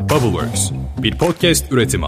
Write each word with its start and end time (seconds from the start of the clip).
Bubbleworks, 0.00 0.70
bir 0.98 1.18
podcast 1.18 1.72
üretimi. 1.72 2.06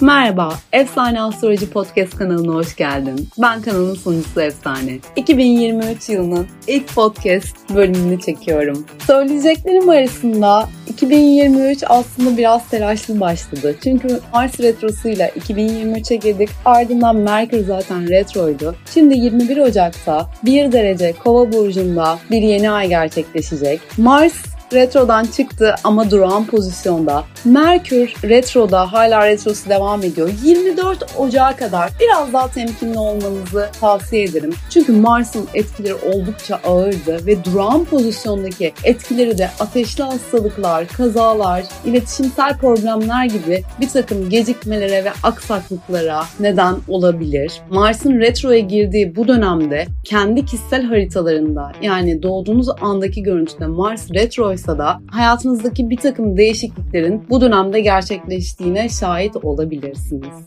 Merhaba, 0.00 0.58
Efsane 0.72 1.22
Astroloji 1.22 1.70
Podcast 1.70 2.16
kanalına 2.18 2.54
hoş 2.54 2.76
geldin. 2.76 3.28
Ben 3.42 3.62
kanalın 3.62 3.94
sunucusu 3.94 4.40
Efsane. 4.40 4.98
2023 5.16 6.08
yılının 6.08 6.46
ilk 6.66 6.94
podcast 6.94 7.56
bölümünü 7.74 8.20
çekiyorum. 8.20 8.86
Söyleyeceklerim 9.06 9.88
arasında 9.88 10.68
2023 10.94 11.84
aslında 11.86 12.36
biraz 12.36 12.68
telaşlı 12.68 13.20
başladı. 13.20 13.76
Çünkü 13.84 14.20
Mars 14.32 14.60
retrosuyla 14.60 15.28
2023'e 15.28 16.16
girdik. 16.16 16.50
Ardından 16.64 17.16
Merkür 17.16 17.64
zaten 17.64 18.08
retroydu. 18.08 18.76
Şimdi 18.94 19.18
21 19.18 19.56
Ocak'ta 19.56 20.30
1 20.44 20.72
derece 20.72 21.12
Kova 21.12 21.52
burcunda 21.52 22.18
bir 22.30 22.42
yeni 22.42 22.70
ay 22.70 22.88
gerçekleşecek. 22.88 23.80
Mars 23.98 24.53
retrodan 24.72 25.24
çıktı 25.24 25.74
ama 25.84 26.10
durağan 26.10 26.46
pozisyonda. 26.46 27.24
Merkür 27.44 28.14
retroda 28.24 28.92
hala 28.92 29.26
retrosu 29.26 29.68
devam 29.68 30.02
ediyor. 30.02 30.30
24 30.44 31.04
Ocağı 31.18 31.56
kadar 31.56 31.90
biraz 32.00 32.32
daha 32.32 32.50
temkinli 32.50 32.98
olmanızı 32.98 33.70
tavsiye 33.80 34.22
ederim. 34.22 34.54
Çünkü 34.70 34.92
Mars'ın 34.92 35.48
etkileri 35.54 35.94
oldukça 35.94 36.60
ağırdı 36.64 37.26
ve 37.26 37.44
durağan 37.44 37.84
pozisyondaki 37.84 38.72
etkileri 38.84 39.38
de 39.38 39.50
ateşli 39.60 40.04
hastalıklar, 40.04 40.88
kazalar, 40.88 41.64
iletişimsel 41.84 42.58
problemler 42.58 43.24
gibi 43.24 43.62
bir 43.80 43.88
takım 43.88 44.30
gecikmelere 44.30 45.04
ve 45.04 45.10
aksaklıklara 45.22 46.24
neden 46.40 46.76
olabilir. 46.88 47.52
Mars'ın 47.70 48.20
retroya 48.20 48.58
girdiği 48.58 49.16
bu 49.16 49.28
dönemde 49.28 49.86
kendi 50.04 50.44
kişisel 50.44 50.82
haritalarında 50.82 51.72
yani 51.82 52.22
doğduğunuz 52.22 52.68
andaki 52.80 53.22
görüntüde 53.22 53.66
Mars 53.66 54.10
retro 54.10 54.53
ise 54.54 54.78
da 54.78 55.00
hayatınızdaki 55.06 55.90
bir 55.90 55.96
takım 55.96 56.36
değişikliklerin 56.36 57.22
bu 57.30 57.40
dönemde 57.40 57.80
gerçekleştiğine 57.80 58.88
şahit 58.88 59.36
olabilirsiniz. 59.36 60.46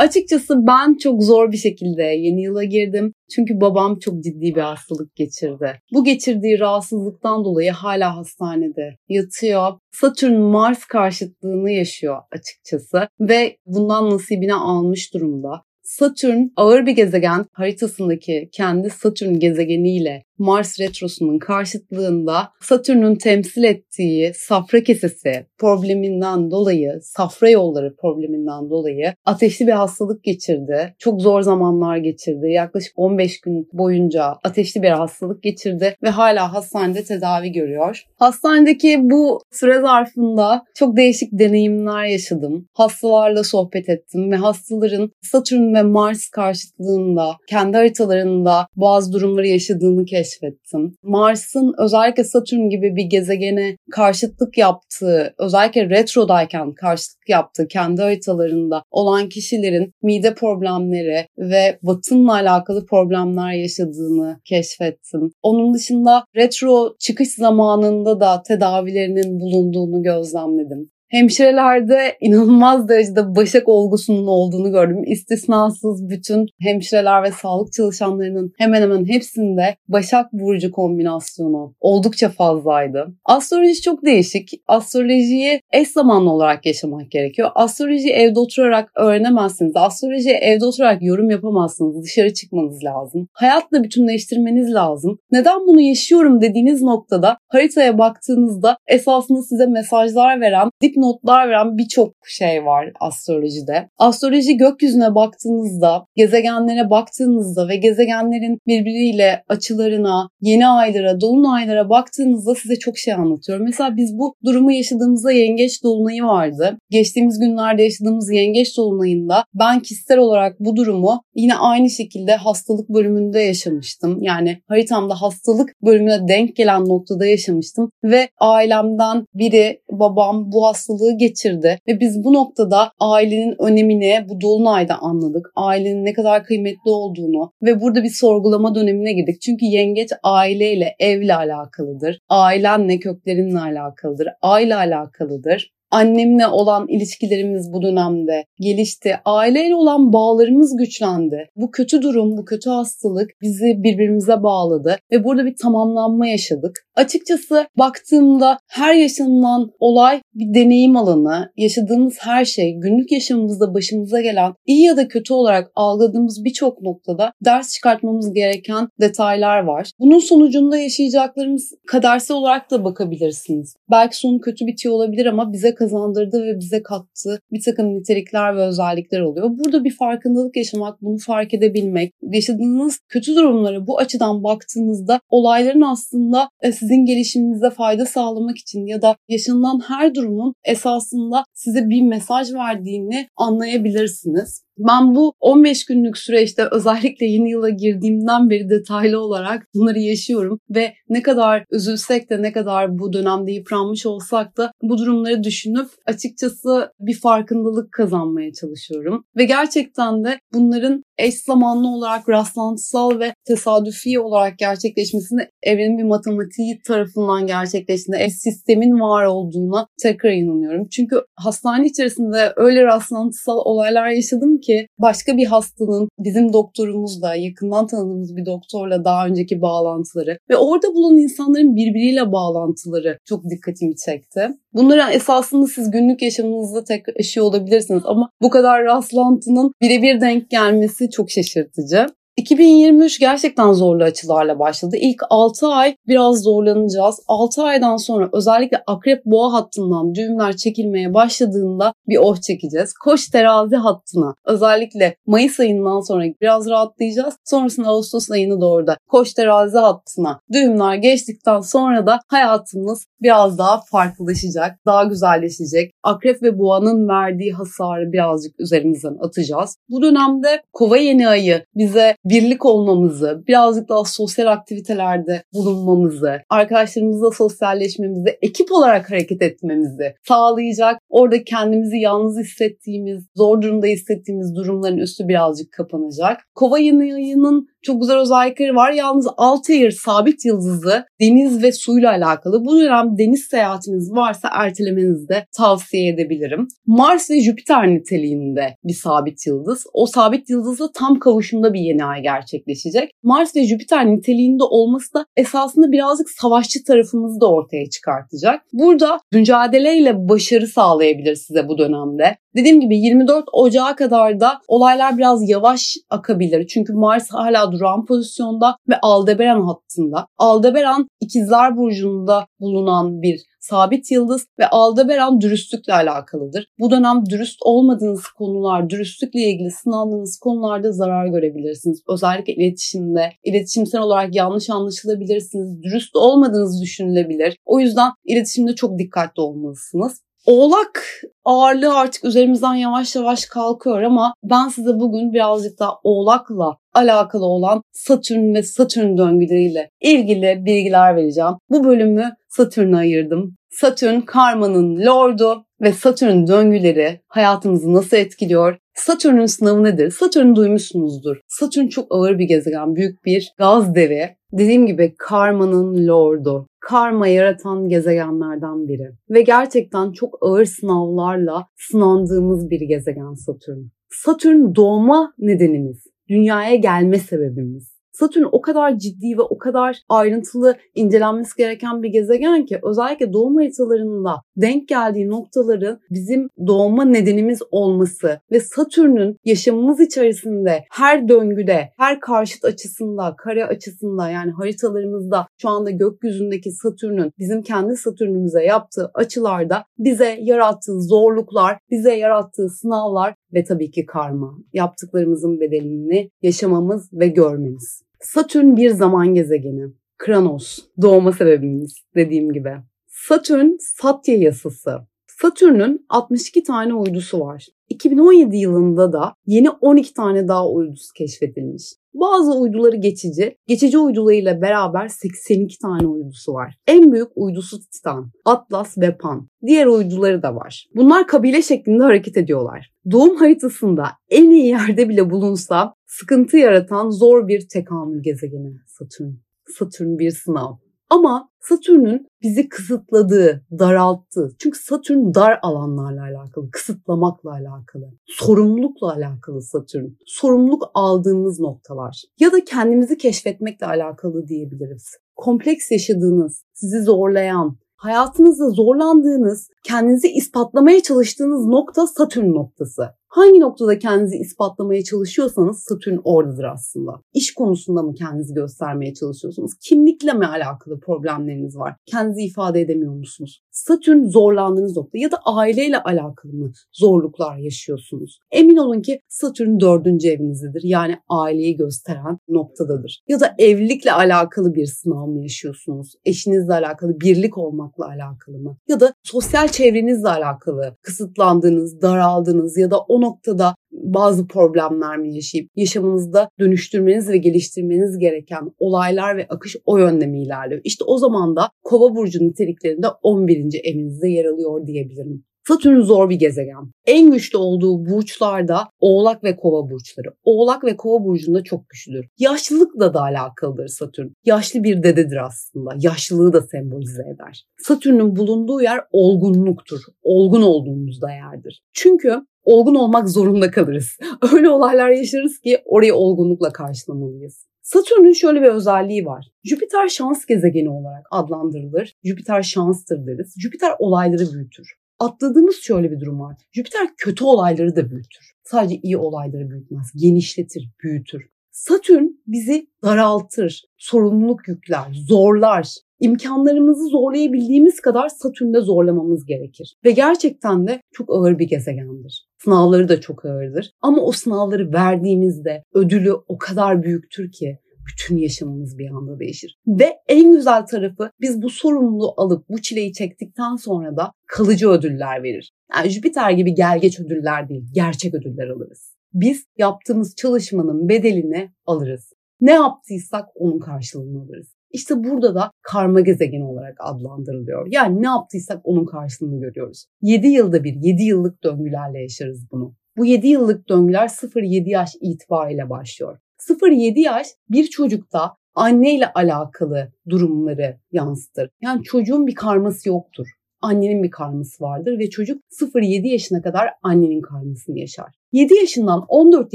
Açıkçası 0.00 0.66
ben 0.66 0.96
çok 0.96 1.22
zor 1.22 1.52
bir 1.52 1.56
şekilde 1.56 2.02
yeni 2.02 2.42
yıla 2.42 2.64
girdim. 2.64 3.12
Çünkü 3.34 3.60
babam 3.60 3.98
çok 3.98 4.22
ciddi 4.24 4.54
bir 4.54 4.60
hastalık 4.60 5.16
geçirdi. 5.16 5.80
Bu 5.92 6.04
geçirdiği 6.04 6.60
rahatsızlıktan 6.60 7.44
dolayı 7.44 7.70
hala 7.70 8.16
hastanede 8.16 8.96
yatıyor. 9.08 9.72
Satürn 9.92 10.36
Mars 10.36 10.84
karşıtlığını 10.84 11.70
yaşıyor 11.70 12.16
açıkçası 12.32 13.08
ve 13.20 13.56
bundan 13.66 14.10
nasibini 14.10 14.54
almış 14.54 15.14
durumda. 15.14 15.62
Satürn 15.90 16.48
ağır 16.56 16.86
bir 16.86 16.92
gezegen 16.92 17.46
haritasındaki 17.52 18.48
kendi 18.52 18.90
Satürn 18.90 19.34
gezegeniyle 19.34 20.24
Mars 20.40 20.80
retrosunun 20.80 21.38
karşıtlığında 21.38 22.52
Satürn'ün 22.60 23.14
temsil 23.14 23.64
ettiği 23.64 24.32
safra 24.34 24.82
kesesi 24.82 25.46
probleminden 25.58 26.50
dolayı, 26.50 26.98
safra 27.02 27.50
yolları 27.50 27.96
probleminden 27.96 28.70
dolayı 28.70 29.14
ateşli 29.24 29.66
bir 29.66 29.72
hastalık 29.72 30.24
geçirdi. 30.24 30.94
Çok 30.98 31.22
zor 31.22 31.42
zamanlar 31.42 31.96
geçirdi. 31.96 32.46
Yaklaşık 32.50 32.92
15 32.96 33.40
gün 33.40 33.68
boyunca 33.72 34.24
ateşli 34.44 34.82
bir 34.82 34.90
hastalık 34.90 35.42
geçirdi 35.42 35.96
ve 36.02 36.08
hala 36.08 36.54
hastanede 36.54 37.04
tedavi 37.04 37.52
görüyor. 37.52 38.04
Hastanedeki 38.16 38.98
bu 39.00 39.40
süre 39.52 39.80
zarfında 39.80 40.64
çok 40.74 40.96
değişik 40.96 41.28
deneyimler 41.32 42.04
yaşadım. 42.04 42.68
Hastalarla 42.72 43.44
sohbet 43.44 43.88
ettim 43.88 44.30
ve 44.30 44.36
hastaların 44.36 45.10
Satürn 45.22 45.74
ve 45.74 45.82
Mars 45.82 46.28
karşıtlığında 46.28 47.36
kendi 47.48 47.76
haritalarında 47.76 48.66
bazı 48.76 49.12
durumları 49.12 49.46
yaşadığını 49.46 50.04
keşfettim 50.04 50.29
keşfettim. 50.30 50.94
Mars'ın 51.02 51.74
özellikle 51.78 52.24
Satürn 52.24 52.68
gibi 52.68 52.96
bir 52.96 53.04
gezegene 53.04 53.76
karşıtlık 53.90 54.58
yaptığı, 54.58 55.34
özellikle 55.38 55.90
retrodayken 55.90 56.72
karşıtlık 56.72 57.28
yaptığı 57.28 57.68
kendi 57.68 58.02
haritalarında 58.02 58.82
olan 58.90 59.28
kişilerin 59.28 59.92
mide 60.02 60.34
problemleri 60.34 61.26
ve 61.38 61.78
batınla 61.82 62.32
alakalı 62.32 62.86
problemler 62.86 63.52
yaşadığını 63.52 64.40
keşfettim. 64.44 65.32
Onun 65.42 65.74
dışında 65.74 66.24
retro 66.36 66.96
çıkış 66.98 67.34
zamanında 67.34 68.20
da 68.20 68.42
tedavilerinin 68.42 69.40
bulunduğunu 69.40 70.02
gözlemledim 70.02 70.90
hemşirelerde 71.10 72.16
inanılmaz 72.20 72.88
derecede 72.88 73.36
başak 73.36 73.68
olgusunun 73.68 74.26
olduğunu 74.26 74.70
gördüm. 74.70 75.02
İstisnasız 75.06 76.08
bütün 76.08 76.46
hemşireler 76.60 77.22
ve 77.22 77.30
sağlık 77.30 77.72
çalışanlarının 77.72 78.52
hemen 78.58 78.82
hemen 78.82 79.04
hepsinde 79.04 79.76
başak 79.88 80.32
burcu 80.32 80.70
kombinasyonu 80.70 81.74
oldukça 81.80 82.28
fazlaydı. 82.28 83.06
Astroloji 83.24 83.82
çok 83.82 84.04
değişik. 84.04 84.50
Astrolojiyi 84.68 85.60
eş 85.72 85.88
zamanlı 85.88 86.30
olarak 86.30 86.66
yaşamak 86.66 87.10
gerekiyor. 87.10 87.50
Astrolojiyi 87.54 88.12
evde 88.12 88.38
oturarak 88.40 88.90
öğrenemezsiniz. 88.96 89.72
Astrolojiyi 89.74 90.34
evde 90.34 90.64
oturarak 90.64 91.02
yorum 91.02 91.30
yapamazsınız. 91.30 92.04
Dışarı 92.04 92.34
çıkmanız 92.34 92.84
lazım. 92.84 93.28
Hayatla 93.32 93.84
bütünleştirmeniz 93.84 94.74
lazım. 94.74 95.18
Neden 95.32 95.66
bunu 95.66 95.80
yaşıyorum 95.80 96.40
dediğiniz 96.40 96.82
noktada 96.82 97.36
haritaya 97.48 97.98
baktığınızda 97.98 98.76
esasında 98.86 99.42
size 99.42 99.66
mesajlar 99.66 100.40
veren 100.40 100.68
dip 100.82 100.96
notlar 101.00 101.48
veren 101.48 101.78
birçok 101.78 102.14
şey 102.26 102.64
var 102.64 102.92
astrolojide. 103.00 103.88
Astroloji 103.98 104.56
gökyüzüne 104.56 105.14
baktığınızda, 105.14 106.06
gezegenlere 106.16 106.90
baktığınızda 106.90 107.68
ve 107.68 107.76
gezegenlerin 107.76 108.58
birbiriyle 108.66 109.42
açılarına, 109.48 110.28
yeni 110.40 110.66
aylara, 110.66 111.20
dolunaylara 111.20 111.88
baktığınızda 111.88 112.54
size 112.54 112.76
çok 112.76 112.98
şey 112.98 113.14
anlatıyor. 113.14 113.60
Mesela 113.60 113.96
biz 113.96 114.18
bu 114.18 114.34
durumu 114.44 114.72
yaşadığımızda 114.72 115.32
yengeç 115.32 115.84
dolunayı 115.84 116.22
vardı. 116.22 116.78
Geçtiğimiz 116.90 117.38
günlerde 117.38 117.82
yaşadığımız 117.82 118.30
yengeç 118.32 118.76
dolunayında 118.76 119.44
ben 119.54 119.80
kişisel 119.80 120.18
olarak 120.18 120.60
bu 120.60 120.76
durumu 120.76 121.22
yine 121.34 121.54
aynı 121.54 121.90
şekilde 121.90 122.36
hastalık 122.36 122.88
bölümünde 122.88 123.40
yaşamıştım. 123.40 124.22
Yani 124.22 124.58
haritamda 124.68 125.22
hastalık 125.22 125.74
bölümüne 125.82 126.28
denk 126.28 126.56
gelen 126.56 126.84
noktada 126.88 127.26
yaşamıştım 127.26 127.90
ve 128.04 128.28
ailemden 128.38 129.24
biri 129.34 129.80
babam 129.90 130.52
bu 130.52 130.66
hastalık 130.66 130.89
hastalığı 130.90 131.18
geçirdi 131.18 131.78
ve 131.88 132.00
biz 132.00 132.24
bu 132.24 132.32
noktada 132.32 132.92
ailenin 133.00 133.56
önemini 133.58 134.24
bu 134.28 134.40
dolunayda 134.40 134.98
anladık. 134.98 135.52
Ailenin 135.56 136.04
ne 136.04 136.12
kadar 136.12 136.44
kıymetli 136.44 136.90
olduğunu 136.90 137.52
ve 137.62 137.80
burada 137.80 138.02
bir 138.02 138.10
sorgulama 138.10 138.74
dönemine 138.74 139.12
girdik. 139.12 139.40
Çünkü 139.40 139.64
yengeç 139.64 140.10
aileyle, 140.22 140.94
evle 140.98 141.34
alakalıdır. 141.34 142.18
Ailenle, 142.28 142.98
köklerinle 142.98 143.60
alakalıdır. 143.60 144.28
Aile 144.42 144.74
alakalıdır 144.74 145.70
annemle 145.90 146.46
olan 146.46 146.88
ilişkilerimiz 146.88 147.72
bu 147.72 147.82
dönemde 147.82 148.44
gelişti. 148.60 149.14
Aileyle 149.24 149.74
olan 149.74 150.12
bağlarımız 150.12 150.76
güçlendi. 150.76 151.48
Bu 151.56 151.70
kötü 151.70 152.02
durum, 152.02 152.36
bu 152.36 152.44
kötü 152.44 152.70
hastalık 152.70 153.30
bizi 153.42 153.82
birbirimize 153.82 154.42
bağladı 154.42 154.96
ve 155.12 155.24
burada 155.24 155.46
bir 155.46 155.56
tamamlanma 155.62 156.26
yaşadık. 156.26 156.86
Açıkçası 156.96 157.66
baktığımda 157.78 158.58
her 158.68 158.94
yaşanılan 158.94 159.70
olay 159.78 160.20
bir 160.34 160.54
deneyim 160.54 160.96
alanı. 160.96 161.52
Yaşadığımız 161.56 162.16
her 162.20 162.44
şey, 162.44 162.74
günlük 162.74 163.12
yaşamımızda 163.12 163.74
başımıza 163.74 164.20
gelen 164.20 164.54
iyi 164.66 164.84
ya 164.84 164.96
da 164.96 165.08
kötü 165.08 165.34
olarak 165.34 165.70
algıladığımız 165.74 166.44
birçok 166.44 166.82
noktada 166.82 167.32
ders 167.44 167.74
çıkartmamız 167.74 168.32
gereken 168.32 168.88
detaylar 169.00 169.64
var. 169.64 169.90
Bunun 169.98 170.18
sonucunda 170.18 170.78
yaşayacaklarımız 170.78 171.72
kadersel 171.86 172.36
olarak 172.36 172.70
da 172.70 172.84
bakabilirsiniz. 172.84 173.74
Belki 173.90 174.16
sonu 174.16 174.40
kötü 174.40 174.66
bitiyor 174.66 174.94
olabilir 174.94 175.26
ama 175.26 175.52
bize 175.52 175.74
kazandırdı 175.80 176.42
ve 176.42 176.58
bize 176.60 176.82
kattığı 176.82 177.40
bir 177.52 177.62
takım 177.64 177.94
nitelikler 177.94 178.56
ve 178.56 178.62
özellikler 178.62 179.20
oluyor. 179.20 179.50
Burada 179.50 179.84
bir 179.84 179.96
farkındalık 179.96 180.56
yaşamak, 180.56 181.02
bunu 181.02 181.18
fark 181.18 181.54
edebilmek, 181.54 182.12
yaşadığınız 182.22 182.98
kötü 183.08 183.36
durumlara 183.36 183.86
bu 183.86 183.98
açıdan 183.98 184.44
baktığınızda 184.44 185.20
olayların 185.28 185.80
aslında 185.80 186.48
e, 186.60 186.72
sizin 186.72 187.04
gelişiminize 187.04 187.70
fayda 187.70 188.06
sağlamak 188.06 188.58
için 188.58 188.86
ya 188.86 189.02
da 189.02 189.16
yaşanılan 189.28 189.80
her 189.88 190.14
durumun 190.14 190.54
esasında 190.64 191.44
size 191.54 191.88
bir 191.88 192.02
mesaj 192.02 192.54
verdiğini 192.54 193.28
anlayabilirsiniz. 193.36 194.62
Ben 194.88 195.14
bu 195.14 195.32
15 195.40 195.84
günlük 195.84 196.18
süreçte 196.18 196.68
özellikle 196.70 197.26
yeni 197.26 197.50
yıla 197.50 197.68
girdiğimden 197.68 198.50
beri 198.50 198.68
detaylı 198.70 199.20
olarak 199.20 199.66
bunları 199.74 199.98
yaşıyorum 199.98 200.58
ve 200.70 200.94
ne 201.08 201.22
kadar 201.22 201.64
üzülsek 201.70 202.30
de 202.30 202.42
ne 202.42 202.52
kadar 202.52 202.98
bu 202.98 203.12
dönemde 203.12 203.52
yıpranmış 203.52 204.06
olsak 204.06 204.56
da 204.56 204.72
bu 204.82 204.98
durumları 204.98 205.44
düşünüp 205.44 205.88
açıkçası 206.06 206.92
bir 207.00 207.20
farkındalık 207.20 207.92
kazanmaya 207.92 208.52
çalışıyorum. 208.52 209.24
Ve 209.36 209.44
gerçekten 209.44 210.24
de 210.24 210.38
bunların 210.52 211.02
eş 211.20 211.34
zamanlı 211.44 211.88
olarak 211.88 212.28
rastlantısal 212.28 213.20
ve 213.20 213.34
tesadüfi 213.46 214.20
olarak 214.20 214.58
gerçekleşmesini 214.58 215.40
evrenin 215.62 215.98
bir 215.98 216.04
matematiği 216.04 216.80
tarafından 216.86 217.46
gerçekleştiğine, 217.46 218.24
eş 218.24 218.32
sistemin 218.32 219.00
var 219.00 219.24
olduğuna 219.24 219.86
tekrar 220.02 220.30
inanıyorum. 220.30 220.88
Çünkü 220.88 221.16
hastane 221.36 221.86
içerisinde 221.86 222.52
öyle 222.56 222.84
rastlantısal 222.84 223.58
olaylar 223.58 224.08
yaşadım 224.08 224.60
ki 224.60 224.86
başka 224.98 225.36
bir 225.36 225.46
hastanın 225.46 226.08
bizim 226.18 226.52
doktorumuzla, 226.52 227.34
yakından 227.34 227.86
tanıdığımız 227.86 228.36
bir 228.36 228.46
doktorla 228.46 229.04
daha 229.04 229.26
önceki 229.26 229.62
bağlantıları 229.62 230.38
ve 230.50 230.56
orada 230.56 230.94
bulunan 230.94 231.18
insanların 231.18 231.76
birbiriyle 231.76 232.32
bağlantıları 232.32 233.18
çok 233.24 233.44
dikkatimi 233.50 233.96
çekti. 233.96 234.48
Bunları 234.72 235.12
esasında 235.12 235.66
siz 235.66 235.90
günlük 235.90 236.22
yaşamınızda 236.22 236.84
tek 236.84 237.04
yaşıyor 237.18 237.46
olabilirsiniz 237.46 238.02
ama 238.06 238.30
bu 238.42 238.50
kadar 238.50 238.84
rastlantının 238.84 239.72
birebir 239.82 240.20
denk 240.20 240.50
gelmesi 240.50 241.09
çok 241.10 241.30
şaşırtıcı. 241.30 242.06
2023 242.40 243.20
gerçekten 243.20 243.72
zorlu 243.72 244.04
açılarla 244.04 244.58
başladı. 244.58 244.96
İlk 245.00 245.22
6 245.30 245.66
ay 245.66 245.96
biraz 246.08 246.42
zorlanacağız. 246.42 247.20
6 247.28 247.62
aydan 247.62 247.96
sonra 247.96 248.28
özellikle 248.32 248.82
akrep 248.86 249.24
boğa 249.24 249.52
hattından 249.52 250.14
düğümler 250.14 250.56
çekilmeye 250.56 251.14
başladığında 251.14 251.92
bir 252.08 252.16
oh 252.16 252.36
çekeceğiz. 252.36 252.94
Koç 253.04 253.28
terazi 253.28 253.76
hattına 253.76 254.34
özellikle 254.46 255.16
Mayıs 255.26 255.60
ayından 255.60 256.00
sonra 256.00 256.24
biraz 256.40 256.66
rahatlayacağız. 256.68 257.34
Sonrasında 257.44 257.88
Ağustos 257.88 258.30
ayını 258.30 258.60
doğru 258.60 258.86
da 258.86 258.96
koç 259.08 259.32
terazi 259.32 259.78
hattına 259.78 260.40
düğümler 260.52 260.94
geçtikten 260.94 261.60
sonra 261.60 262.06
da 262.06 262.20
hayatımız 262.28 263.04
biraz 263.22 263.58
daha 263.58 263.80
farklılaşacak, 263.90 264.78
daha 264.86 265.04
güzelleşecek. 265.04 265.92
Akrep 266.02 266.42
ve 266.42 266.58
boğanın 266.58 267.08
verdiği 267.08 267.52
hasarı 267.52 268.12
birazcık 268.12 268.60
üzerimizden 268.60 269.16
atacağız. 269.20 269.76
Bu 269.90 270.02
dönemde 270.02 270.62
kova 270.72 270.96
yeni 270.96 271.28
ayı 271.28 271.64
bize 271.74 272.14
birlik 272.30 272.66
olmamızı, 272.66 273.42
birazcık 273.48 273.88
daha 273.88 274.04
sosyal 274.04 274.46
aktivitelerde 274.46 275.42
bulunmamızı, 275.54 276.40
arkadaşlarımızla 276.50 277.30
sosyalleşmemizi, 277.30 278.38
ekip 278.42 278.72
olarak 278.72 279.10
hareket 279.10 279.42
etmemizi 279.42 280.14
sağlayacak. 280.28 281.00
Orada 281.08 281.44
kendimizi 281.44 281.96
yalnız 281.96 282.38
hissettiğimiz, 282.38 283.24
zor 283.36 283.62
durumda 283.62 283.86
hissettiğimiz 283.86 284.54
durumların 284.54 284.98
üstü 284.98 285.28
birazcık 285.28 285.72
kapanacak. 285.72 286.40
Kova 286.54 286.78
yeni 286.78 287.14
ayının 287.14 287.68
çok 287.82 288.00
güzel 288.00 288.18
özellikleri 288.18 288.74
var. 288.74 288.92
Yalnız 288.92 289.26
Altair 289.36 289.90
sabit 289.90 290.44
yıldızı 290.44 291.04
deniz 291.20 291.62
ve 291.62 291.72
suyla 291.72 292.10
alakalı. 292.10 292.64
Bu 292.64 292.80
dönem 292.80 293.18
deniz 293.18 293.40
seyahatiniz 293.50 294.12
varsa 294.12 294.48
ertelemenizi 294.52 295.28
de 295.28 295.46
tavsiye 295.56 296.12
edebilirim. 296.12 296.68
Mars 296.86 297.30
ve 297.30 297.40
Jüpiter 297.40 297.88
niteliğinde 297.88 298.76
bir 298.84 298.94
sabit 298.94 299.46
yıldız. 299.46 299.86
O 299.92 300.06
sabit 300.06 300.50
yıldızla 300.50 300.92
tam 300.94 301.18
kavuşumda 301.18 301.74
bir 301.74 301.80
yeni 301.80 302.04
ay 302.04 302.19
gerçekleşecek. 302.20 303.10
Mars 303.22 303.56
ve 303.56 303.64
Jüpiter 303.64 304.06
niteliğinde 304.06 304.62
olması 304.64 305.14
da 305.14 305.26
esasında 305.36 305.92
birazcık 305.92 306.30
savaşçı 306.30 306.84
tarafımızı 306.84 307.40
da 307.40 307.50
ortaya 307.50 307.90
çıkartacak. 307.90 308.62
Burada 308.72 309.18
mücadeleyle 309.32 310.28
başarı 310.28 310.66
sağlayabilir 310.66 311.34
size 311.34 311.68
bu 311.68 311.78
dönemde. 311.78 312.36
Dediğim 312.56 312.80
gibi 312.80 312.96
24 312.96 313.44
Ocağı 313.52 313.96
kadar 313.96 314.40
da 314.40 314.60
olaylar 314.68 315.18
biraz 315.18 315.48
yavaş 315.48 315.96
akabilir. 316.10 316.66
Çünkü 316.66 316.92
Mars 316.92 317.30
hala 317.30 317.72
duran 317.72 318.04
pozisyonda 318.04 318.76
ve 318.88 318.94
Aldebaran 319.02 319.62
hattında. 319.62 320.26
Aldebaran 320.38 321.08
İkizler 321.20 321.76
Burcu'nda 321.76 322.46
bulunan 322.60 323.22
bir 323.22 323.49
sabit 323.60 324.10
yıldız 324.10 324.46
ve 324.58 324.68
Aldebaran 324.68 325.40
dürüstlükle 325.40 325.94
alakalıdır. 325.94 326.66
Bu 326.78 326.90
dönem 326.90 327.26
dürüst 327.30 327.58
olmadığınız 327.62 328.22
konular, 328.38 328.90
dürüstlükle 328.90 329.40
ilgili 329.40 329.70
sınandığınız 329.70 330.38
konularda 330.38 330.92
zarar 330.92 331.26
görebilirsiniz. 331.26 332.02
Özellikle 332.08 332.54
iletişimde, 332.54 333.32
iletişimsel 333.44 334.00
olarak 334.00 334.34
yanlış 334.34 334.70
anlaşılabilirsiniz. 334.70 335.82
Dürüst 335.82 336.16
olmadığınız 336.16 336.82
düşünülebilir. 336.82 337.56
O 337.64 337.80
yüzden 337.80 338.12
iletişimde 338.24 338.74
çok 338.74 338.98
dikkatli 338.98 339.42
olmalısınız. 339.42 340.20
Oğlak 340.46 341.04
ağırlığı 341.44 341.94
artık 341.94 342.24
üzerimizden 342.24 342.74
yavaş 342.74 343.16
yavaş 343.16 343.46
kalkıyor 343.46 344.02
ama 344.02 344.34
ben 344.42 344.68
size 344.68 345.00
bugün 345.00 345.32
birazcık 345.32 345.78
daha 345.78 345.92
oğlakla 346.04 346.76
alakalı 346.94 347.44
olan 347.44 347.82
Satürn 347.92 348.54
ve 348.54 348.62
Satürn 348.62 349.16
döngüleriyle 349.16 349.90
ilgili 350.00 350.64
bilgiler 350.64 351.16
vereceğim. 351.16 351.52
Bu 351.70 351.84
bölümü 351.84 352.30
Satürn'e 352.48 352.96
ayırdım. 352.96 353.56
Satürn 353.70 354.20
karmanın 354.20 355.06
lordu 355.06 355.64
ve 355.80 355.92
Satürn 355.92 356.46
döngüleri 356.46 357.20
hayatımızı 357.28 357.94
nasıl 357.94 358.16
etkiliyor? 358.16 358.76
Satürn'ün 358.94 359.46
sınavı 359.46 359.84
nedir? 359.84 360.10
Satürn'ü 360.10 360.56
duymuşsunuzdur. 360.56 361.36
Satürn 361.48 361.86
çok 361.86 362.06
ağır 362.10 362.38
bir 362.38 362.44
gezegen, 362.44 362.96
büyük 362.96 363.24
bir 363.24 363.52
gaz 363.58 363.94
devi. 363.94 364.28
Dediğim 364.52 364.86
gibi 364.86 365.14
karmanın 365.18 366.06
lordu. 366.06 366.66
Karma 366.80 367.26
yaratan 367.26 367.88
gezegenlerden 367.88 368.88
biri. 368.88 369.10
Ve 369.30 369.42
gerçekten 369.42 370.12
çok 370.12 370.38
ağır 370.40 370.64
sınavlarla 370.64 371.66
sınandığımız 371.76 372.70
bir 372.70 372.80
gezegen 372.80 373.34
Satürn. 373.34 373.78
Satürn 374.10 374.74
doğma 374.74 375.32
nedenimiz, 375.38 376.04
dünyaya 376.30 376.74
gelme 376.74 377.18
sebebimiz. 377.18 378.00
Satürn 378.12 378.46
o 378.52 378.60
kadar 378.60 378.98
ciddi 378.98 379.38
ve 379.38 379.42
o 379.42 379.58
kadar 379.58 379.98
ayrıntılı 380.08 380.76
incelenmesi 380.94 381.56
gereken 381.56 382.02
bir 382.02 382.08
gezegen 382.08 382.66
ki 382.66 382.78
özellikle 382.82 383.32
doğum 383.32 383.56
haritalarında 383.56 384.42
denk 384.56 384.88
geldiği 384.88 385.28
noktaların 385.28 386.00
bizim 386.10 386.48
doğma 386.66 387.04
nedenimiz 387.04 387.62
olması 387.70 388.40
ve 388.52 388.60
Satürn'ün 388.60 389.36
yaşamımız 389.44 390.00
içerisinde 390.00 390.84
her 390.90 391.28
döngüde, 391.28 391.88
her 391.96 392.20
karşıt 392.20 392.64
açısında, 392.64 393.34
kare 393.38 393.66
açısında 393.66 394.30
yani 394.30 394.50
haritalarımızda 394.50 395.46
şu 395.62 395.68
anda 395.68 395.90
gökyüzündeki 395.90 396.70
Satürn'ün 396.70 397.32
bizim 397.38 397.62
kendi 397.62 397.96
Satürn'ümüze 397.96 398.64
yaptığı 398.64 399.10
açılarda 399.14 399.84
bize 399.98 400.36
yarattığı 400.40 401.02
zorluklar, 401.02 401.78
bize 401.90 402.14
yarattığı 402.14 402.68
sınavlar 402.68 403.34
ve 403.54 403.64
tabii 403.64 403.90
ki 403.90 404.06
karma. 404.06 404.58
Yaptıklarımızın 404.72 405.60
bedelini 405.60 406.30
yaşamamız 406.42 407.12
ve 407.12 407.28
görmemiz. 407.28 408.02
Satürn 408.20 408.76
bir 408.76 408.90
zaman 408.90 409.34
gezegeni. 409.34 409.84
Kranos, 410.18 410.78
doğma 411.02 411.32
sebebimiz 411.32 411.94
dediğim 412.14 412.52
gibi. 412.52 412.72
Satürn 413.06 413.76
Satya 413.80 414.36
yasası. 414.36 414.98
Satürn'ün 415.26 416.06
62 416.08 416.62
tane 416.62 416.94
uydusu 416.94 417.40
var. 417.40 417.66
2017 417.88 418.56
yılında 418.56 419.12
da 419.12 419.34
yeni 419.46 419.70
12 419.70 420.14
tane 420.14 420.48
daha 420.48 420.68
uydusu 420.68 421.12
keşfedilmiş. 421.16 421.82
Bazı 422.14 422.52
uyduları 422.54 422.96
geçici, 422.96 423.56
geçici 423.66 423.98
uydularıyla 423.98 424.62
beraber 424.62 425.08
82 425.08 425.78
tane 425.78 426.06
uydusu 426.06 426.52
var. 426.52 426.76
En 426.86 427.12
büyük 427.12 427.28
uydusu 427.36 427.76
Titan, 427.80 428.30
Atlas 428.44 428.98
ve 428.98 429.16
Pan. 429.16 429.48
Diğer 429.66 429.86
uyduları 429.86 430.42
da 430.42 430.54
var. 430.54 430.86
Bunlar 430.94 431.26
kabile 431.26 431.62
şeklinde 431.62 432.02
hareket 432.02 432.36
ediyorlar. 432.36 432.90
Doğum 433.10 433.36
haritasında 433.36 434.06
en 434.30 434.50
iyi 434.50 434.66
yerde 434.66 435.08
bile 435.08 435.30
bulunsa 435.30 435.94
sıkıntı 436.06 436.56
yaratan 436.56 437.10
zor 437.10 437.48
bir 437.48 437.68
tekamül 437.68 438.22
gezegeni 438.22 438.72
Satürn. 438.86 439.30
Satürn 439.78 440.18
bir 440.18 440.30
sınav. 440.30 440.89
Ama 441.10 441.50
Satürn'ün 441.60 442.26
bizi 442.42 442.68
kısıtladığı, 442.68 443.66
daralttığı. 443.78 444.48
Çünkü 444.58 444.78
Satürn 444.78 445.34
dar 445.34 445.58
alanlarla 445.62 446.22
alakalı, 446.22 446.70
kısıtlamakla 446.70 447.50
alakalı, 447.50 448.12
sorumlulukla 448.26 449.12
alakalı 449.12 449.62
Satürn. 449.62 450.06
Sorumluluk 450.26 450.90
aldığımız 450.94 451.60
noktalar 451.60 452.22
ya 452.38 452.52
da 452.52 452.64
kendimizi 452.64 453.18
keşfetmekle 453.18 453.86
alakalı 453.86 454.46
diyebiliriz. 454.46 455.16
Kompleks 455.36 455.90
yaşadığınız, 455.90 456.64
sizi 456.72 457.02
zorlayan, 457.02 457.76
hayatınızda 457.96 458.70
zorlandığınız, 458.70 459.68
kendinizi 459.84 460.28
ispatlamaya 460.28 461.02
çalıştığınız 461.02 461.66
nokta 461.66 462.06
Satürn 462.06 462.54
noktası. 462.54 463.02
Hangi 463.30 463.60
noktada 463.60 463.98
kendinizi 463.98 464.36
ispatlamaya 464.36 465.04
çalışıyorsanız 465.04 465.82
Satürn 465.82 466.18
oradadır 466.24 466.64
aslında. 466.64 467.12
İş 467.34 467.54
konusunda 467.54 468.02
mı 468.02 468.14
kendinizi 468.14 468.54
göstermeye 468.54 469.14
çalışıyorsunuz? 469.14 469.72
Kimlikle 469.80 470.32
mi 470.32 470.46
alakalı 470.46 471.00
problemleriniz 471.00 471.76
var? 471.76 471.96
Kendinizi 472.06 472.42
ifade 472.42 472.80
edemiyor 472.80 473.14
musunuz? 473.14 473.62
Satürn 473.86 474.24
zorlandığınız 474.24 474.96
nokta 474.96 475.18
ya 475.18 475.30
da 475.30 475.36
aileyle 475.44 476.02
alakalı 476.02 476.52
mı 476.52 476.72
zorluklar 476.92 477.56
yaşıyorsunuz? 477.56 478.38
Emin 478.50 478.76
olun 478.76 479.02
ki 479.02 479.20
Satürn 479.28 479.80
dördüncü 479.80 480.28
evinizdedir. 480.28 480.80
Yani 480.84 481.16
aileyi 481.28 481.76
gösteren 481.76 482.38
noktadadır. 482.48 483.20
Ya 483.28 483.40
da 483.40 483.54
evlilikle 483.58 484.12
alakalı 484.12 484.74
bir 484.74 484.86
sınav 484.86 485.26
mı 485.26 485.42
yaşıyorsunuz? 485.42 486.14
Eşinizle 486.24 486.72
alakalı, 486.72 487.20
birlik 487.20 487.58
olmakla 487.58 488.06
alakalı 488.06 488.58
mı? 488.58 488.76
Ya 488.88 489.00
da 489.00 489.14
sosyal 489.22 489.68
çevrenizle 489.68 490.28
alakalı 490.28 490.96
kısıtlandığınız, 491.02 492.02
daraldığınız 492.02 492.78
ya 492.78 492.90
da 492.90 492.98
o 492.98 493.20
noktada 493.20 493.74
bazı 493.92 494.46
problemler 494.46 495.18
mi 495.18 495.34
yaşayıp 495.34 495.70
yaşamınızda 495.76 496.50
dönüştürmeniz 496.60 497.28
ve 497.28 497.36
geliştirmeniz 497.36 498.18
gereken 498.18 498.70
olaylar 498.78 499.36
ve 499.36 499.46
akış 499.48 499.76
o 499.84 499.98
yönde 499.98 500.26
mi 500.26 500.42
ilerliyor? 500.42 500.80
İşte 500.84 501.04
o 501.04 501.18
zaman 501.18 501.56
da 501.56 501.70
Kova 501.82 502.16
burcu 502.16 502.38
niteliklerinde 502.44 503.06
11. 503.22 503.80
evinizde 503.84 504.28
yer 504.28 504.44
alıyor 504.44 504.86
diyebilirim. 504.86 505.44
Satürn 505.70 506.00
zor 506.00 506.30
bir 506.30 506.34
gezegen. 506.34 506.92
En 507.06 507.30
güçlü 507.30 507.58
olduğu 507.58 508.06
burçlarda 508.06 508.88
Oğlak 509.00 509.44
ve 509.44 509.56
Kova 509.56 509.90
burçları. 509.90 510.28
Oğlak 510.44 510.84
ve 510.84 510.96
Kova 510.96 511.24
burcunda 511.24 511.62
çok 511.62 511.88
güçlüdür. 511.88 512.26
Yaşlılıkla 512.38 513.14
da 513.14 513.20
alakalıdır 513.20 513.88
Satürn. 513.88 514.28
Yaşlı 514.44 514.84
bir 514.84 515.02
dededir 515.02 515.46
aslında. 515.46 515.90
Yaşlılığı 515.98 516.52
da 516.52 516.62
sembolize 516.62 517.22
eder. 517.34 517.64
Satürn'ün 517.78 518.36
bulunduğu 518.36 518.80
yer 518.82 519.00
olgunluktur. 519.12 520.00
Olgun 520.22 520.62
olduğumuzda 520.62 521.30
yerdir. 521.30 521.82
Çünkü 521.92 522.40
olgun 522.64 522.94
olmak 522.94 523.28
zorunda 523.28 523.70
kalırız. 523.70 524.16
Öyle 524.52 524.68
olaylar 524.68 525.10
yaşarız 525.10 525.58
ki 525.58 525.78
orayı 525.84 526.14
olgunlukla 526.14 526.72
karşılamalıyız. 526.72 527.66
Satürn'ün 527.82 528.32
şöyle 528.32 528.62
bir 528.62 528.68
özelliği 528.68 529.26
var. 529.26 529.46
Jüpiter 529.64 530.08
şans 530.08 530.46
gezegeni 530.46 530.90
olarak 530.90 531.26
adlandırılır. 531.30 532.16
Jüpiter 532.24 532.62
şanstır 532.62 533.26
deriz. 533.26 533.54
Jüpiter 533.58 533.92
olayları 533.98 534.52
büyütür. 534.52 534.99
Atladığımız 535.20 535.76
şöyle 535.76 536.10
bir 536.10 536.20
durum 536.20 536.40
var. 536.40 536.56
Jüpiter 536.72 537.08
kötü 537.16 537.44
olayları 537.44 537.96
da 537.96 538.10
büyütür. 538.10 538.52
Sadece 538.64 538.96
iyi 539.02 539.16
olayları 539.16 539.70
büyütmez. 539.70 540.12
Genişletir, 540.16 540.90
büyütür. 541.02 541.42
Satürn 541.70 542.26
bizi 542.46 542.86
daraltır, 543.04 543.82
sorumluluk 543.98 544.68
yükler, 544.68 545.12
zorlar. 545.28 545.88
İmkanlarımızı 546.20 547.06
zorlayabildiğimiz 547.06 548.00
kadar 548.00 548.28
Satürn'de 548.28 548.80
zorlamamız 548.80 549.46
gerekir. 549.46 549.96
Ve 550.04 550.10
gerçekten 550.10 550.86
de 550.86 551.00
çok 551.12 551.30
ağır 551.30 551.58
bir 551.58 551.68
gezegendir. 551.68 552.48
Sınavları 552.58 553.08
da 553.08 553.20
çok 553.20 553.44
ağırdır. 553.44 553.90
Ama 554.00 554.22
o 554.22 554.32
sınavları 554.32 554.92
verdiğimizde 554.92 555.84
ödülü 555.94 556.32
o 556.48 556.58
kadar 556.58 557.02
büyüktür 557.02 557.52
ki 557.52 557.78
bütün 558.08 558.36
yaşamımız 558.36 558.98
bir 558.98 559.10
anda 559.10 559.38
değişir. 559.38 559.78
Ve 559.86 560.12
en 560.28 560.52
güzel 560.52 560.86
tarafı 560.86 561.30
biz 561.40 561.62
bu 561.62 561.70
sorumluluğu 561.70 562.34
alıp 562.36 562.68
bu 562.68 562.82
çileyi 562.82 563.12
çektikten 563.12 563.76
sonra 563.76 564.16
da 564.16 564.32
kalıcı 564.46 564.88
ödüller 564.88 565.42
verir. 565.42 565.72
Yani 565.94 566.08
Jüpiter 566.08 566.50
gibi 566.50 566.74
gelgeç 566.74 567.20
ödüller 567.20 567.68
değil, 567.68 567.84
gerçek 567.94 568.34
ödüller 568.34 568.68
alırız. 568.68 569.14
Biz 569.34 569.64
yaptığımız 569.78 570.34
çalışmanın 570.36 571.08
bedelini 571.08 571.72
alırız. 571.86 572.32
Ne 572.60 572.72
yaptıysak 572.72 573.48
onun 573.54 573.78
karşılığını 573.78 574.42
alırız. 574.42 574.74
İşte 574.90 575.24
burada 575.24 575.54
da 575.54 575.70
karma 575.82 576.20
gezegen 576.20 576.60
olarak 576.60 576.96
adlandırılıyor. 577.00 577.86
Yani 577.90 578.22
ne 578.22 578.26
yaptıysak 578.26 578.80
onun 578.84 579.04
karşılığını 579.04 579.60
görüyoruz. 579.60 580.06
7 580.22 580.46
yılda 580.46 580.84
bir 580.84 580.94
7 580.94 581.22
yıllık 581.22 581.64
döngülerle 581.64 582.20
yaşarız 582.20 582.66
bunu. 582.72 582.94
Bu 583.16 583.26
7 583.26 583.48
yıllık 583.48 583.88
döngüler 583.88 584.28
0-7 584.28 584.88
yaş 584.88 585.10
itibariyle 585.20 585.90
başlıyor. 585.90 586.38
0-7 586.70 587.20
yaş 587.20 587.46
bir 587.70 587.84
çocukta 587.84 588.56
anneyle 588.74 589.32
alakalı 589.32 590.12
durumları 590.28 590.98
yansıtır. 591.12 591.70
Yani 591.82 592.02
çocuğun 592.02 592.46
bir 592.46 592.54
karması 592.54 593.08
yoktur. 593.08 593.46
Annenin 593.82 594.22
bir 594.22 594.30
karması 594.30 594.84
vardır 594.84 595.18
ve 595.18 595.30
çocuk 595.30 595.62
0-7 595.80 596.26
yaşına 596.28 596.62
kadar 596.62 596.88
annenin 597.02 597.40
karmasını 597.40 597.98
yaşar. 597.98 598.34
7 598.52 598.74
yaşından 598.74 599.24
14 599.28 599.74